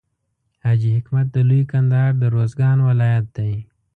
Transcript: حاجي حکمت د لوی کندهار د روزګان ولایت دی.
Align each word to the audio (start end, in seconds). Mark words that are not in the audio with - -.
حاجي 0.63 0.89
حکمت 0.95 1.27
د 1.31 1.37
لوی 1.49 1.63
کندهار 1.71 2.11
د 2.21 2.23
روزګان 2.35 2.77
ولایت 2.89 3.25
دی. 3.37 3.53